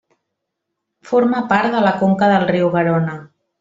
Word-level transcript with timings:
Forma 1.11 1.43
part 1.53 1.79
de 1.79 1.85
la 1.87 1.95
conca 2.03 2.35
del 2.35 2.51
riu 2.53 2.77
Garona. 2.79 3.25